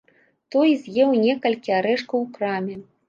[0.53, 2.81] Той з'еў некалькі арэшкаў у краме.